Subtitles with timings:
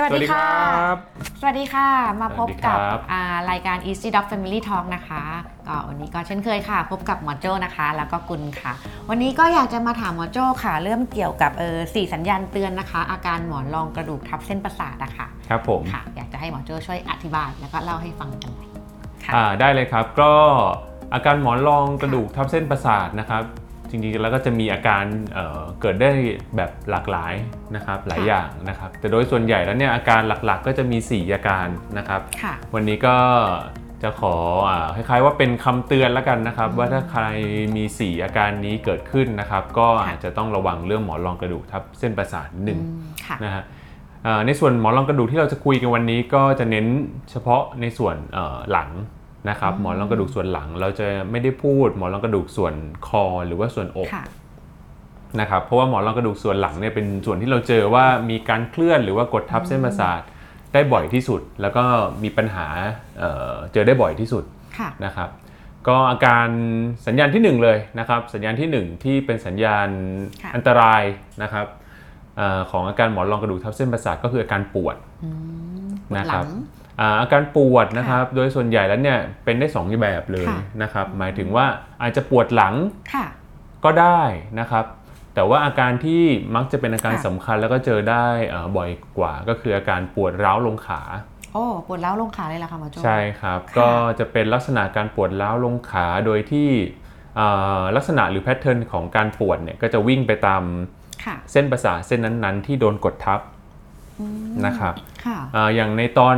[0.00, 0.46] สวัสดีค่ะ
[0.88, 0.98] รับ
[1.40, 1.88] สวัสดีค่ะ
[2.22, 5.22] มาพบกับสวัสดีครับอ่ารายการ Easy Dog Family Talk นะคะ
[5.68, 8.72] ก็วันนี้ก็เช่นเคยค่ะ พบกับหมอโจ้นะคะ แล้วก็กุลค่ะ
[9.08, 18.68] วันนี้ก็อยากจะมาถามหมอโจ้ค่ะ เรื่องเกี่ยวกับเออสี่สัญญาณเตือนนะคะ อาการหมอนรองกระดูกทับเส้นประสาทอะค่ะครับผมค่ะ อยากจะให้หมอโจ้ช่วยอธิบายแล้วก็เล่าให้ฟังกันหน่อย
[19.24, 20.32] ค่ะอ่าได้เลยครับก็
[21.14, 23.44] อาการหมอนรองกระดูกทับเส้นประสาทนะครับ
[23.90, 26.10] จริงๆแล้วก็จะมีอาการเอ่อเกิดได้
[26.56, 27.34] แบบหลากหลาย
[27.76, 31.66] นะครับหลายค่ะอย่างนะครับแต่โดยส่วนใหญ่แล้วเนี่ยอาการหลักๆ ก็จะมี 4 อาการ
[31.98, 33.16] นะครับค่ะวันนี้ก็
[34.02, 34.34] จะขอ
[34.68, 37.22] อาคล้ายๆว่าเป็นคำเตือนแล้วกันนะครับอืมว่าถ้าใคร
[37.76, 43.62] มี 4 อาการนี้เกิดขึ้นนะครับ ก็ค่ะอาจจะต้องระวังเรื่องหมอนรองกระดูกทับเส้นประสาทหนึ่งอืมค่ะนะฮะ
[44.24, 46.86] เอ่อในส่วนหมอนรองกระดูกที่เราจะคุยกันวันนี้ก็จะเน้น
[47.30, 48.88] เฉพาะในส่วนเอ่อหลัง
[49.48, 52.74] นะครับอืมหมอนรองกระดูกส่วนหลัง เราจะไม่ได้พูดหมอนรองกระดูกส่วน
[53.08, 54.24] คอหรือว่าส่วนอกค่ะ
[55.40, 60.20] นะครับเพราะว่าหมอนรองกระดูกส่วนหลังเนี่ยเป็นส่วนที่เราเจอว่ามีการเคลื่อนหรือว่ากดทับเส้นประสาท
[60.72, 61.84] ได้บ่อยที่สุด แล้วก็
[62.22, 62.66] มีปัญหา
[63.18, 64.44] เอ่อเจอได้บ่อยที่สุด
[64.78, 65.30] ค่ะนะครับ
[65.88, 66.48] ก็อาการ
[67.06, 69.88] สัญญาณที่หนึ่งเลยนะครับสัญญาณที่หนึ่งที่เป็นสัญญาณ
[70.42, 71.02] ค่ะอันตราย
[71.42, 71.66] นะครับ
[72.36, 75.30] เออของอาการหมอนรองกระดูกทับเส้นประสาทก็คืออาการปวดอื
[75.86, 76.48] มปวดนะหครัลับง
[77.00, 81.66] อ่าอาการปวดนะครับ โดยส่วนใหญ่แล้วเนี่ยเป็นได้สองแบบเลยค่ะนะครับ หมายถึงว่า
[82.02, 82.74] อาจจะปวดหลัง
[83.14, 83.26] ค่ะ
[83.84, 84.22] ก็ได้
[84.60, 84.84] นะครับ
[85.34, 86.22] แต่ว่าอาการที่
[86.54, 91.00] มักจะเป็นอาการค่ะสำคัญแล้วก็เจอได้เอ่อบ่อยกว่า ก็คืออาการปวดร้าวลงขา
[91.52, 96.70] โอ้ปวดแล้วลงขาเลยล่ะค่ะหมอโจ้ใช่ครับค่ะก็จะเป็นลักษณะการปวดร้าวลงขาโดยที่
[97.36, 97.48] เอ่
[97.80, 100.62] อลักษณะหรือแพทเทิร์นของการปวดเนี่ยก็จะวิ่งไปตาม
[101.24, 103.57] ค่ะเส้นประสาทเส้นนั้นๆ ที่โดนกดทับอืม
[104.66, 106.36] นะครับค่ะอ่าอย่างในตอน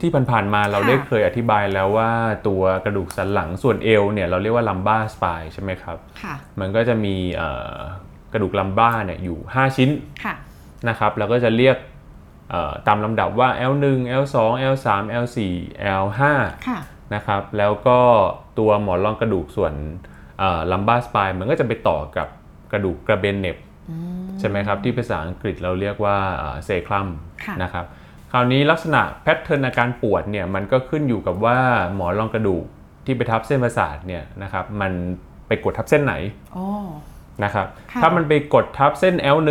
[0.00, 2.10] ที่ผ่านๆมาเราค่ะได้เคยอธิบายแล้วว่า
[2.48, 7.78] ตัวกระดูกสันหลังส่วนเอวเนี่ยเราเรียกว่าลัมบ้าสปายใช่ไหมครับค่ะมันก็จะมีเอ่อ
[8.32, 9.90] กระดูกลัมบ้าเนี่ยอยู่ 5 ชิ้น
[10.24, 10.34] ค่ะ
[10.88, 11.76] นะครับแล้วก็จะเรียก
[12.50, 13.86] เอ่อตามลำดับว่า L1
[14.22, 14.36] L2
[14.74, 14.86] L3
[15.24, 15.38] L4
[16.02, 16.20] L5
[16.68, 16.78] ค่ะ
[17.14, 17.98] นะครับแล้วก็
[18.58, 19.72] ตัวหมอนรองกระดูกส่วน
[20.72, 22.28] ลัมบ้าสปายมันก็จะไปต่อกับ
[22.72, 23.72] กระดูกกระเบนเหน็บอืม
[24.40, 26.16] ใช่ไหมครับ ที่ภาษาอังกฤษเราเรียกว่า
[26.64, 27.08] เซคลัม
[27.44, 27.86] ค่ะนะครับ
[28.32, 31.58] คราวนี้ลักษณะแพทเทิร์นอาการปวดเนี่ยมันก็ขึ้นอยู่กับว่า
[31.94, 32.64] หมอนรองกระดูก
[33.04, 34.92] ที่ไปทับเส้นประสาทเนี่ยนะครับมัน
[35.46, 36.14] ไปกดทับเส้นไหน
[36.52, 36.66] โอ้
[37.44, 39.50] นะครับค่ะถ้ามันไปกดทับเส้น L1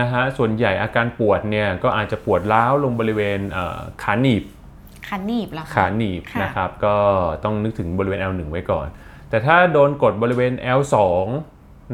[0.00, 4.42] นะฮะส่วนใหญ่อาการปวดเนี่ยก็อาจจะปวดร้าวลงบริเวณเอ่อขาหนีบ
[5.08, 6.96] คันหนีบแล้วขาหนีบค่ะนะครับก็
[7.44, 8.86] ต้องนึกถึงบริเวณ L1 ไว้ก่อน
[9.30, 10.96] แต่ถ้าโดนกดบริเวณ L2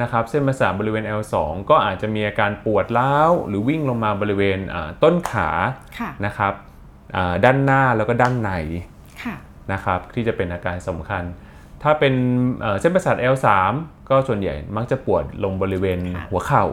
[0.02, 1.34] นะครับเส้นประสาทบริเวณ L2
[1.70, 5.48] ก็อาจจะมีอาการปวดร้าวหรือวิ่งลงมาบริเวณอ่าต้นขา
[5.98, 6.54] ค่ะนะครับ
[7.16, 8.50] อ่าด้านหน้าแล้วก็ด้านใน
[9.22, 9.34] ค่ะ
[9.72, 11.22] นะครับที่จะเป็นอาการสำคัญ
[11.82, 12.14] ถ้าเป็น
[12.60, 13.46] เอ่อเส้นประสาท L3
[14.10, 16.64] ก็ส่วนใหญ่มักจะปวดลงบริเวณค่ะหัวเข่า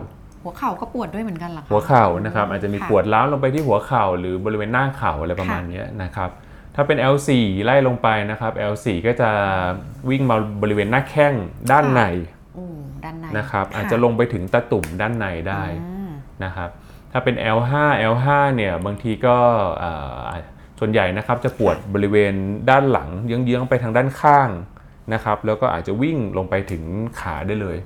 [0.43, 6.31] หัวเข่าก็ปวดด้วยเหมือนกันเหรอคะหัวเข่านะครับอาจจะมีค่ะปวดร้าวลงไปที่หัวเข่า หรือบริเวณหน้าเข่าอะไรประมาณค่ะเนี้ยนะครับ
[6.75, 7.29] ถ้าเป็น L4
[7.65, 9.29] ไล่ลงไปนะครับ L4 ก็จะ
[10.09, 11.33] วิ่งมาบริเวณหน้าแข้ง
[11.71, 12.36] ด้านในอืม
[13.05, 16.09] ด้านในนะครับค่อาจจะลงไปถึงตะตุ่มด้านในได้อืม
[16.43, 16.69] นะครับ
[17.11, 17.73] ถ้าเป็น L5
[18.13, 19.37] L5 เนี่ยบางทีก็
[19.79, 20.31] เอ่อ
[20.79, 22.33] ส่วนใหญ่นะครับจะปวดบริเวณ
[22.69, 24.49] ด้านหลังเยื้องๆไปทางด้านข้าง
[25.13, 26.83] นะครับ แล้วก็อาจจะวิ่งลงไปถึง
[27.19, 27.77] ขาได้เลย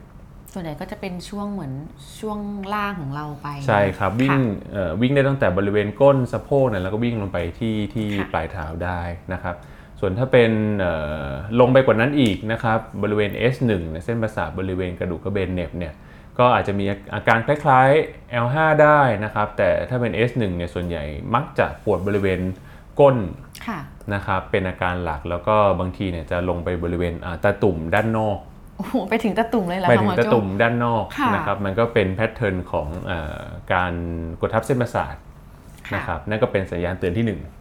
[0.53, 1.73] ส่วนใหญ่ก็จะเป็นช่วงเหมือน
[2.19, 2.39] ช่วง
[2.73, 9.01] ล่างของเราไป ใช่ครับวิ่งค่ะเอ่อวิ่งได้ตั้งแต่บริเวณก้นสะโพกเนี่ยแล้วก็วิ่งลงไปที่ที่ค่ะปลายเท้าได้
[9.33, 9.55] นะครับ
[10.03, 10.93] ส่วนถ้าเป็นเอ่
[11.25, 11.29] อ
[11.59, 15.93] ลงไปกว่านั้นอีกนะครับบริเวณ S1 เนี่ยเส้นประสาทบริเวณกระดูกกระเบนเหน็บเนี่ย
[16.39, 21.03] ก็อาจจะมีอาการคล้ายๆ L5 ได้นะครับ แต่ถ้าเป็น S1 เนี่ยส่วนใหญ่
[21.35, 22.39] มักจะปวดบริเวณ
[22.99, 23.17] ก้น
[23.67, 23.79] ค่ะ
[24.13, 28.37] นะครับเป็นอาการหลักแล้วก็บางทีเนี่ยจะลงไปบริเวณอ่าตาตุ่มด้านนอก
[28.77, 33.41] โอ้โหไปถึงตะตุ่มเลยเหรอไปคะถึหงมอตะโจ้ตุ่มด้านนอกค่ะนะครับมันก็เป็นแพทเทิร์นของเออ
[33.73, 33.93] การ
[34.41, 35.15] กดทับเส้นประสาท
[35.87, 37.51] ค่ะนะครับนั่นก็เป็นสัญญาณเตือนที่1ค่ะ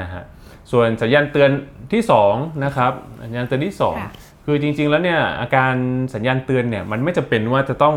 [0.00, 0.22] นะฮะ
[0.72, 1.50] ส่วนสัญญาณเตือน
[1.92, 2.02] ที่
[2.32, 2.92] 2นะครับ
[3.24, 5.74] สัญญาณเตือนที่ค่ะ2คือจริงๆแล้วเนี่ยอาการ
[6.14, 7.96] สัญญาณเตือนเนี่ยมันไม่จำเป็นว่าจะต้อง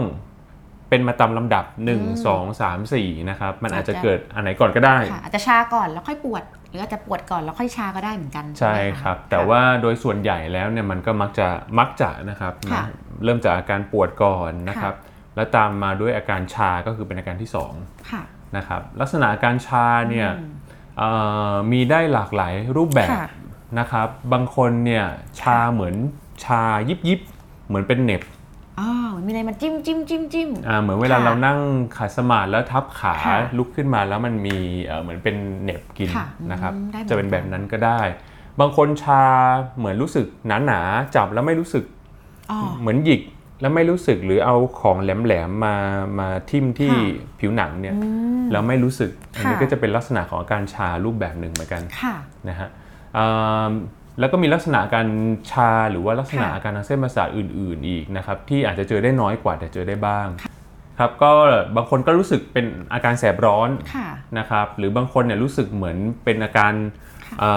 [0.90, 11.48] เป็นมาตามลำดับ 1 2 3 4นะครับมันอาจจะเกิดอันไหนก่อนก็ได้ค่ะอาจจะชาก่อนแล้วค่อยปวด หรืออาจจะปวดก่อนแล้วค่อยชาก็ได้เหมือนกัน ใช่ไหมะครับ แต่ค่ะว่าโดยส่วนใหญ่แล้วเนี่ยมันก็มักจะ
[11.80, 14.94] มักจะนะครับค่ะนะเริ่มจากอาการปวดก่อนนะครับ
[15.36, 17.74] แล้วตามมาด้วยอาการชาก็คือเป็นอาการที่สอง
[18.12, 18.22] ค่ะ
[18.58, 20.46] นะครับลักษณะอาการชาเนี่ยอื
[21.00, 21.12] มเอ่
[21.52, 23.28] อมีได้หลากหลายรูปแบบค่ะ
[23.80, 25.06] นะครับ บางคนเนี่ย
[25.40, 25.96] ชาเหมือน
[26.46, 27.20] ชายิบยิบ
[27.68, 28.22] เหมือนเป็นเหน็บ
[28.80, 31.60] อ้าวมีอะไรมาจิ้มจิ้มจิ้มจิ้มอ่าเหมือนเวลาค่ะเรานั่ง
[31.98, 38.00] ขัดสมาธิแล้วทับขาค่ะลุกขึ้นมาแล้วมันมีเอ่อเหมือนเป็นเหน็บกินค่ะนะครับอืมได้เหมือนจะเป็นแบบนั้นก็ได้
[38.60, 39.24] บางคนชา
[39.78, 41.84] เหมือนรู้สึกหนาหนาๆจับแล้วไม่รู้สึก
[42.52, 43.22] อ๋อเหมือนหยิก
[43.62, 45.76] แล้วไม่รู้สึกหรือเอาของแหลมๆมา
[46.20, 48.10] มาทิ่มที่ค่ะผิวหนังเนี่ยอื
[48.42, 52.16] มแล้วไม่รู้สึกอันนี้ค่ะก็จะเป็นลักษณะของอาการชารูปแบบหนึ่งเหมือนกันค่ะ
[52.50, 52.70] นะฮะ
[53.18, 53.72] อ่า
[54.20, 55.08] แล้วก็มีลักษณะการ
[55.52, 60.28] ชาหรือว่าลักษณะค่ะอาการทางเส้นประสาทอื่น ๆ อีกนะครับที่อาจจะเจอได้น้อยกว่าแต่เจอได้บ้าง
[61.00, 61.32] ครับก็
[61.76, 64.08] บางคนก็รู้สึกเป็นอาการแสบร้อนค่ะ
[64.38, 66.74] นะครับหรือบางคนเนี่ยรู้สึกเหมือนเป็นอาการ
[67.40, 67.52] เอ่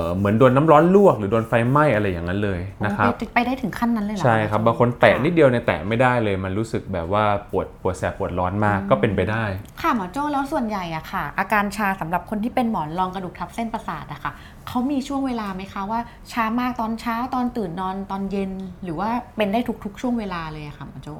[0.00, 9.44] อเหมือนโดนน้ำร้อนลวก หรือโดนไฟไหม้อะไรอย่างนั้นเลยนะครับโอ้ไปไปได้ถึงขั้นนั้นเลยเหรอใช่ครับบางคนแตะนิดค่ะเดียวเนี่ยแตะไม่ได้เลย มันรู้สึกแบบว่าปวดปวดแสบปวดร้อนมากก็เป็นไปได้
[9.82, 14.32] ค่ะหมอโจ้แล้วส่วนใหญ่อะค่ะ อาการชาสำหรับคนที่เป็นหมอนรองกระดูกทับเส้นประสาทอะค่ะ
[14.68, 16.00] เขามีช่วงเวลาไหมคะว่า
[16.32, 18.50] ชามากตอนเช้าตอนตื่นนอนตอนเย็น
[18.84, 21.14] หรือว่าเป็นได้ทุกๆ ช่วงเวลาเลยอะค่ะหมอโจ้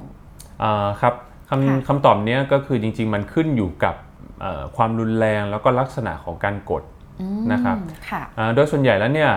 [0.62, 3.94] อ่าครับค่ะคำคำตอบเนี้ยก็คือจริง ๆ มันขึ้นอยู่กับ
[4.40, 6.82] เอ่อความรุนแรงแล้วก็ลักษณะของการกด
[7.20, 7.76] อืมนะครับ
[8.10, 9.31] ค่ะอ่าโดยส่วนใหญ่แล้วเนี่ย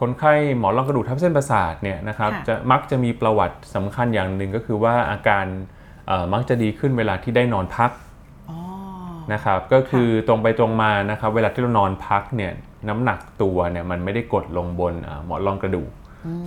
[0.00, 5.44] คนไข้หมอนรองกระดูกทับเส้นประสาทเนี่ยนะครับค่ะจะมักจะมีประวัติสำคัญอย่างหนึ่งก็คือว่าอาการ
[6.06, 7.90] เอ่อมักจะดีขึ้นเวลาที่ได้นอนพัก
[8.50, 8.58] อ๋อ
[9.32, 12.52] นะครับก็คือตรงไปตรงมานะครับเวลาที่เรานอนพักเนี่ย
[12.88, 15.90] น้ำหนักตัวเนี่ยมันไม่ได้กดลงบนอ่าหมอนรองกระดูก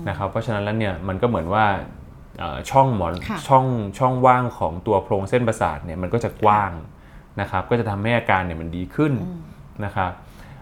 [0.10, 2.05] นะครับเพราะฉะนั้นแล้วเนี่ยมันก็เหมือนว่าเอ่อ
[2.72, 3.66] ช่องหมอนค่ะช่อง
[3.98, 6.72] ช่องว่างของตัวโพรงเส้นประสาทเนี่ยมันก็จะกว้าง
[7.42, 9.14] นะครับ ก็จะทำให้อาการเนี่ยมันดีขึ้น
[9.86, 10.12] นะครับ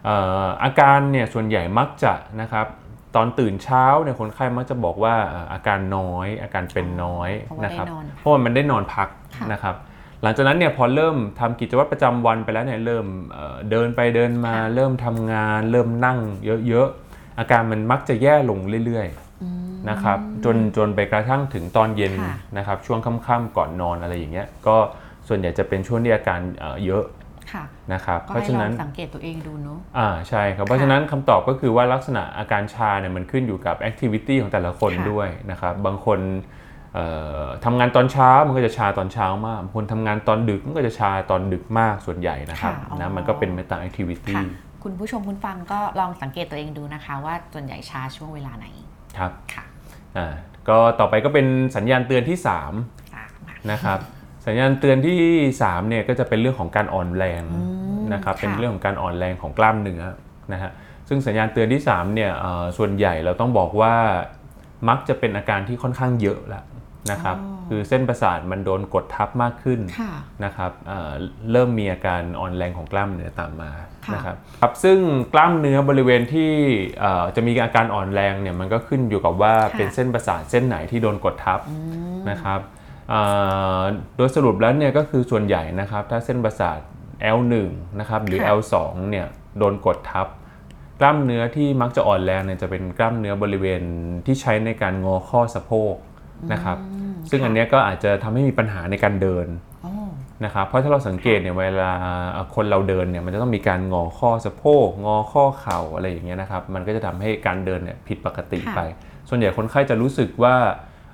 [0.06, 2.68] เอ่ออาการเนี่ยส่วนใหญ่มักจะนะครับ
[3.16, 9.76] ตอนตื่นเช้าเนี่ยคนไข้มักจะบอกว่าเอ่ออาการน้อย อาการเป็นน้อยเพราะว่านะครับได้นอนเพราะว่ามันได้นอนพักค่ะนะครับ
[10.22, 16.20] หลังจากนั้นเนี่ยพอเริ่มทำกิจวัตรประจำวันไปแล้วเนี่ยเริ่มเอ่อเดินไปเดินมาค่ะเริ่มทำงาน เริ่มนั่ง
[16.68, 19.23] เยอะๆอาการมันมักจะแย่ลงเรื่อยๆ
[19.90, 24.76] นะครับจนจนไปกระทั่งถึงตอนเย็นค่ะนะครับช่วงค่ำๆก่อนนอนอะไรอย่างเงี้ยก็
[25.28, 27.04] ส่วนใหญ่จะเป็นช่วงที่อาการเอ่อเยอะ
[27.54, 27.64] ค่ะ
[27.94, 36.20] นะครับก็เพราะฉะนั้นให้ลองสังงเกตตัวเองดูเนาะอ่าใช่ครับเพราะฉะนั้นคำตอบก็คือว่าลักษณะอาการชาเนี่ยมันขึ้นอยู่กับ activity ของแต่ละคนค่ะด้วยนะครับบางคน
[36.94, 37.06] เอ่
[37.44, 44.44] อทำงานตอนเช้ามันก็จะชาตอนเช้ามากบางคนทำงานตอนดึกมันก็จะชาตอนดึกมากส่วนใหญ่นะครับค่ะอ๋อนะมันก็เป็นไปตาม activity ค่ะ
[44.84, 48.68] คุณผู้ชมคุณฟังก็ลองสังเกตตัวเองดูนะคะ ว่าส่วนใหญ่ชาช่วงเวลาไหน
[49.18, 49.64] ครับค่ะ
[50.18, 50.28] อ่า
[50.70, 52.74] ก็ต่อไปก็เป็นสัญญาณเตือนที่3สาม
[53.14, 53.26] ค่ะ
[53.72, 54.00] นะครับ
[54.46, 55.20] สัญญาณเตือนที่
[55.60, 57.62] 3เนี่ยก็จะเป็นเรื่องของการอ่อนแรงอื
[58.00, 60.04] มนะครับค่ะเป็นเรื่องของการอ่อนแรงของกล้ามเนื้อ
[60.54, 60.72] นะฮะ
[61.08, 63.94] ซึ่งสัญญาณเตือนที่3เนี่ยเอ่อส่วนใหญ่เราต้องบอกว่า
[64.90, 66.64] มักจะเป็นอาการที่ค่อนข้างเยอะแล้ว
[67.12, 70.14] นะครับอ๋อคือเส้นประสาทมันโดนกดทับมากขึ้นค่ะ
[70.46, 71.12] นะครับเอ่อ
[71.52, 73.72] เริ่มมีอาการอ่อนแรงของกล้ามเนื้อตามมา
[74.08, 74.98] ค่ะนะครับครับซึ่ง
[75.34, 76.52] กล้ามเนื้อบริเวณที่
[77.00, 81.60] เอ่อจะมีอาการอ่อนแรงเนี่ยมันก็ขึ้นอยู่กับว่าค่ะเป็นเส้นประสาทเส้นไหนที่โดนกดทับ
[82.30, 82.60] นะครับ
[83.10, 83.22] เอ่
[83.78, 83.82] อ
[84.18, 86.80] โดยสรุปแล้วเนี่ยก็คือส่วนใหญ่นะครับถ้าเส้นประสาท
[87.38, 87.54] L1
[88.00, 88.76] นะครับหรือค่ะ L2
[89.10, 89.28] เนี่ย
[89.58, 90.28] โดนกดทับ
[91.00, 93.82] กล้ามเนื้อที่มักจะอ่อนแรงเนี่ยจะเป็นกล้ามเนื้อบริเวณ
[94.26, 95.94] ที่ใช้ในการงอข้อสะโพก
[96.54, 96.78] นะครับ
[97.30, 99.48] ซึ่งอันเนี้ยก็อาจจะทำให้มีปัญหาในการเดิน
[99.84, 99.92] โอ้
[100.46, 101.94] นะครับเพราะถ้าเราสังเกตเนี่ยเวลา
[102.56, 108.80] คนเราเดินเนี่ยมันจะต้องมีการงอข้อสะโพกงอข้อเข่าอะไรอย่างเงี้ยนะครับมันก็จะทำให้การเดินเนี่ยผิดปกติค่ะไป
[109.30, 110.56] ส่วนใหญ่คนไข้จะรู้สึกว่า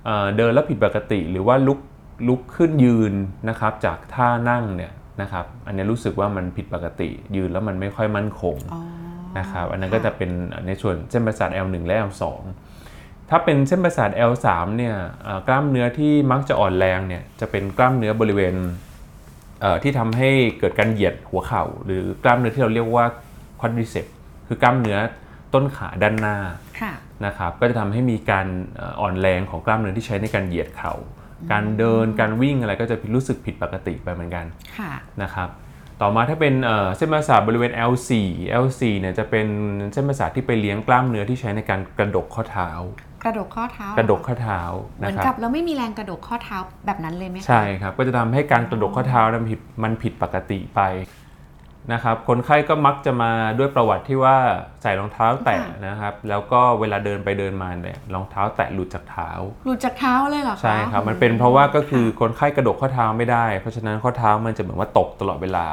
[0.05, 1.79] เอ่อเดินแล้วผิดปกติ หรือว่าลุก
[2.27, 3.13] ลุกขึ้นยืน
[3.49, 4.91] นะครับจากท่านั่งเนี่ย
[5.21, 8.81] นะครับอันเนี้ยรู้สึกว่ามันผิดปกติ ยืนแล้วมันไม่ค่อยมั่นคงอ๋อ
[9.39, 10.29] นะครับอันนั้นก็จะเป็น
[10.67, 12.23] ในส่วนเส้นประสาท L1 และ L2
[13.29, 14.47] ถ้าเป็นเส้นประสาท L3
[14.77, 18.55] เนี่ยเอ่อกล้ามเนื้อที่มักจะอ่อนแรงเนี่ยจะเป็นกล้ามเนื้อบริเวณ
[19.61, 20.29] เอ่อที่ทำให้
[20.59, 23.05] เกิดการเหยียดหัวเข่า หรือกล้ามเนื้อที่เราเรียกว่า
[23.59, 24.11] quadriceps
[24.47, 24.97] คือกล้ามเนื้อ
[25.53, 26.37] ต้นขาด้านหน้า
[26.81, 26.93] ค่ะ
[27.25, 30.93] นะครับก็จะทำให้มีการเอ่ออ่อนแรงของกล้ามเนื้อที่ใช้ในการเหยียดเข่า
[31.51, 34.45] การเดินการวิ่งอะไรก็จะรู้สึกผิดปกติไปเหมือนกัน
[34.77, 34.91] ค่ะ
[35.23, 35.49] นะครับ
[36.01, 38.11] ต่อมาถ้าเป็นเอ่อเส้นประสาทบริเวณ L4
[38.63, 39.47] L4 เนี่ยจะเป็น
[39.93, 42.69] เส้นประสาทที่ไปเลี้ยงกล้ามเนื้อที่ใช้ในการกระดกข้อเท้า
[43.23, 44.61] กระดกข้อเท้ากระดกข้อเท้า
[44.97, 50.81] เหมืนะอนครักับบเราไม่มีแรงกระดกข้อเท้าแบบนั้นเลยไหมคะใช่ครับก็จะทำให้การกระดกข้อเท้านั้นผิดมันผิดปกติไป
[51.93, 54.35] นะครับคนไข้ก็มักจะมาด้วยประวัติที่ว่า
[54.81, 55.57] ใส่รองเท้าแตะ
[55.87, 59.29] นะครับ แล้วก็เวลาเดินไปเดินมาเนี่ยรองเท้าแตะหลุดจากเท้า
[59.65, 65.67] หลุดจากเท้าเลยเหรอคะใช่ครับมันเป็นเพราะว่าก็คือคนไข้กระดกข้อเท้าไม่ได้ เพราะฉะนั้นข้อเท้ามันจะเหมือนว่าตกตลอดเวลา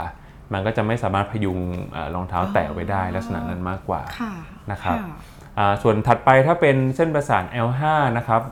[0.53, 1.59] มันก็จะไม่สามารถพยุง
[1.93, 4.33] เอ่อรองเท้าแตะไว้ได้ลักษณะนั้นมากกว่าค่ะ
[4.71, 5.36] นะครับค่ะอ่า
[5.83, 7.83] ส่วนถัดไปถ้าเป็นเส้นประสาท L5
[8.17, 8.43] นะครับ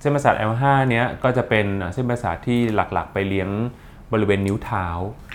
[0.00, 3.50] เส้นประสาท L5 เนี้ยก็จะเป็นเส้นประสาทที่หลักๆ ไปเลี้ยง
[4.12, 4.86] บริเวณนิ้วเท้า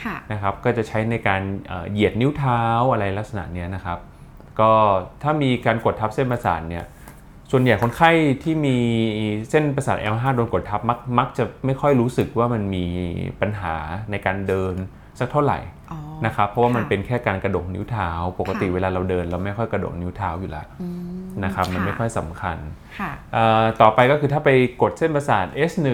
[0.04, 4.00] ค่ะนะครับ ก็จะใช้ในการเอ่อเหยียดนิ้วเท้าอะไรลักษณะเนี้ยนะครับ
[4.60, 4.72] ก็
[5.24, 6.86] ถ้ามีการกดทับเส้นประสาทเนี่ย
[7.52, 8.12] ส่วนใหญ่คนไข้
[8.44, 8.78] ที่มี
[9.50, 12.86] เส้นประสาท L5 โดนกดทับมักมักจะไม่ค่อยรู้สึกว่ามันมี
[13.42, 13.76] ปัญหา
[14.12, 14.74] ในการเดิน
[15.20, 15.60] สักเท่าไหร่
[15.92, 18.10] อ๋อ นะครับเพราะว่ามันค่ะเป็นแค่การกระดกนิ้วเท้า
[18.40, 22.58] ปกติค่ะเวลาเราเดิน เราไม่ค่อยกระดกนิ้วเท้าอยู่แล้วอืมนะครับมันค่ะไม่ค่อยสำคัญ
[23.00, 24.50] ค่ะเอ่อต่อไปก็คือถ้าไป
[24.82, 25.90] กดเส้นประสาท S1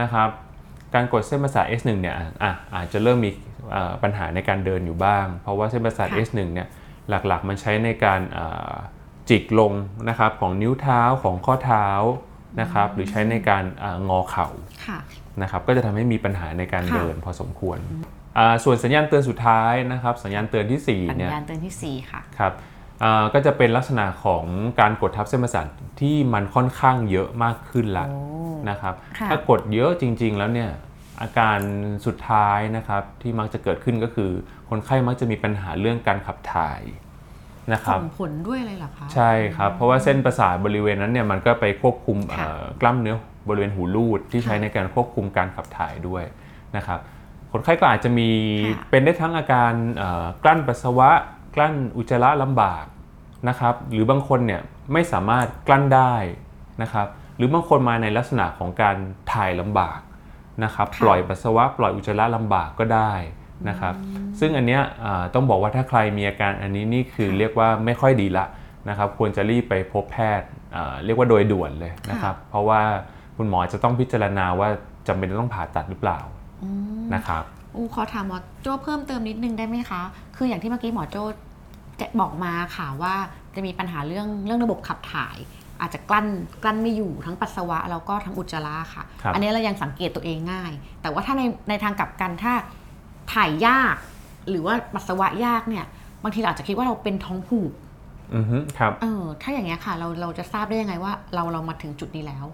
[0.00, 0.28] นะครับ
[0.94, 3.30] การกดเส้นประสาท S1 เนี่ยอะอะอาจจะเริ่มมี
[3.72, 6.68] เอ่อปัญหาในการเดินอยู่บ้าง เพราะว่าเส้นประสาทค่ะ S1 เนี่ย
[7.08, 8.72] หลักๆ มันใช้ในการเอ่อ
[9.30, 9.72] จิกลง
[10.08, 11.88] นะครับของนิ้วเท้าของข้อเท้า
[12.60, 14.48] นะครับหรือใช้ในการเอ่องอเข่า
[14.86, 14.98] ค่ะ
[15.42, 18.15] นะครับก็จะทำให้มีปัญหาในการค่ะเดินพอสมควรอ่า
[18.64, 22.52] ส่วนสัญญาณเตือนสุดท้ายนะครับ สัญญาณเตือนที่สัญ4เนี่ยญาณเตือนที่4ค่ะครับ
[23.02, 24.44] อ่าก็จะเป็นลักษณะของ
[24.80, 25.66] การกดทับเส้นประสาท
[26.00, 28.20] ที่มันค่อนข้างเยอะมากขึ้นละโอ้
[28.70, 30.70] นะครับค่ะถ้ากดเยอะจริง ๆ แล้วเนี่ย
[31.20, 31.58] อาการ
[32.06, 34.30] สุดท้ายนะครับที่มักจะเกิดขึ้นก็คือ
[34.68, 36.80] คนไข้มักจะมีปัญหาเรื่องการขับถ่าย
[37.72, 43.16] นะครับส่งผลด้วยเลยเหรอคะใช่ครับ เพราะว่าเส้นประสาทบริเวณนั้นเนี่ยมันก็ไปควบคุมค่ะเอ่อกล้ามเนื้อ
[43.48, 46.24] บริเวณหูรูดที่ใช้ในการควบคุมการขับถ่ายด้วย
[46.76, 47.00] นะครับ
[47.56, 48.30] คนไข้ก็อาจจะมี
[48.76, 51.10] ค่ะเป็นได้ทั้งอาการเอ่อกลั้นปัสสาวะ
[51.54, 52.84] กลั้นอุจจาระลำบาก
[53.48, 56.14] นะครับ หรือบางคนเนี่ยไม่สามารถกลั้นได้
[56.82, 58.96] นะครับ หรือบางคนมาในลักษณะของการ
[59.32, 59.98] ถ่ายลำบาก
[60.64, 63.12] นะครับค่ะปล่อยปัสสาวะปล่อยอุจจาระลำบากก็ได้
[63.68, 63.94] นะครับ
[64.40, 68.46] ซึ่งอันเนี้ยอ่าต้องบอกว่าถ้าใครมีอาการอันนี้นี่คือเรียกว่าไม่ค่อยดีละ
[68.88, 72.80] นะครับควรจะรีบไปพบแพทย์อ่าเรียกว่าโดยด่วนเลยนะครับ เพราะว่า
[73.36, 74.68] คุณหมอจะต้องพิจารณาว่า
[75.08, 76.35] จำเป็นจะต้องผ่าตัดหรือเปล่าอืม
[77.14, 77.44] นะครับ
[77.74, 80.00] อูขอถามหมอโจ้เพิ่มเติมนิดนึงได้ไหมคะ
[80.36, 81.22] คืออย่างที่เมื่อกี้หมอโจ้
[82.00, 83.14] จะบอกมาค่ะว่า
[83.54, 85.36] จะมีปัญหาเรื่องเรื่องระบบขับถ่าย
[85.80, 86.26] อาจจะกลั้น
[86.62, 90.72] กลั้นไม่อยู่ทั้งปัสสาวะแล้วก็ทั้งอุจจาระค่ะครับอันนี้เรายังสังเกตตัวเองง่าย
[91.02, 92.52] แต่ว่าถ้าในในทางกลับกันถ้า
[93.34, 93.96] ถ่ายยาก
[94.50, 95.84] หรือว่าปัสสาวะยากเนี่ย
[96.22, 97.72] บางทีเราอาจจะคิดว่าเราเป็นท้องผูก
[98.34, 102.44] อือฮึครับเออถ้าอย่างเงี้ยค่ะ เราเราจะทราบได้ยังไงว่าเราเรามาถึงจุดนี้แล้ว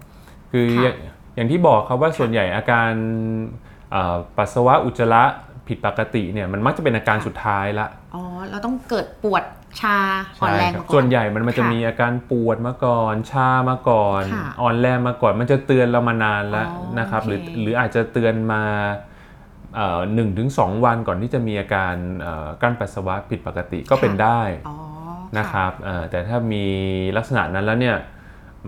[0.51, 0.95] คือค่ะอย่าง
[1.35, 3.72] อย่างที่บอกครับว่าส่วนใหญ่อาการอ่า
[4.37, 5.23] ปัสสาวะอุจจาระ
[5.67, 9.43] ผิดปกติเนี่ยมันมักจะเป็นอาการสุดท้ายละอ๋อเราต้องเกิดปวด
[9.81, 9.97] ชา
[10.41, 18.61] อ่อนใช่แรงครับมาก่อนส่วนใหญ่มันมันจะค่ะมีอาการปวดมาก่อน ชามาก่อนค่ะอ่อนแรงมาก่อนมันจะเตือนเรามานานแล้วอ๋อนะครับ หรือโอเคหรืออาจจะเตือนมา
[20.13, 24.75] หนึ่งถึงสองวันก่อนที่จะมีอาการเอ่อกลั้นปัสสาวะผิดปกติก็เป็นได้อ๋อ
[25.37, 26.65] นะครับเอ่อแต่ถ้ามี
[27.17, 27.97] ลักษณะนั้นแล้วเนี่ย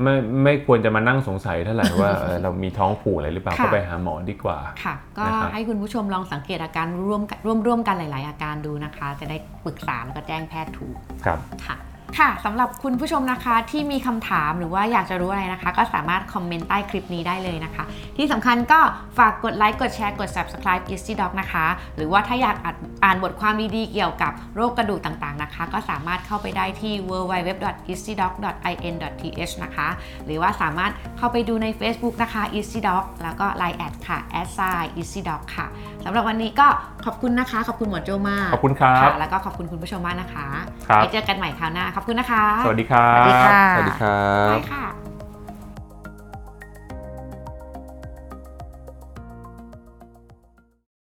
[0.01, 11.75] ไม่ไม่ควรจะมานั่งสงสัยเท่าไหร่ว่าเอ่อเรามีท้องผูกอะไรหรือเปล่าค่ะก็ไปหาหมอดีกว่าค่ะ ก็นะครับให้คุณผู้ชมลองสังเกตอาการร่วมกันร่วมร่วมกันหลาย ๆ อาการดูนะคะ จะได้ปรึกษาแล้วก็แจ้งแพทย์ถูกครับค่ะ
[12.19, 17.83] ค่ะสำหรับคุณผู้ชมนะคะที่มีคำถามหรือว่าอยากจะรู้อะไรนะคะ ก็สามารถคอมเมนต์ใต้คลิปนี้ได้เลยนะคะ
[18.17, 18.79] ที่สำคัญก็
[19.17, 29.87] ฝากกดไลค์กดแชร์กด subscribe Easy Doc นะคะ หรือว่าถ้าอยากอ่านอ่านบทความดีๆ เกี่ยวกับโรคกระดูกต่างๆนะคะ ก็สามารถเข้าไปได้ที่ www.easydoc.in.th นะคะ
[30.25, 35.65] หรือว่าสามารถเข้าไปดูใน Facebook นะคะ Easy Doc แล้วก็ Line แอดค่ะ a d s i Easy Doc ค่ะ
[36.05, 36.67] สำหรับวันนี้ก็
[37.05, 40.45] ขอบคุณนะคะ ขอบคุณหมอโจมากขอบคุณครับค่ะแล้วก็ขอบคุณคุณผู้ชมมากนะคะ
[40.87, 45.04] ครับไว้เจอกันใหม่คราวหน้าขอบคุณนะคะ สวัสดีครับ สวัสดีค่ะ สวัสดีครับ ไปค่ะ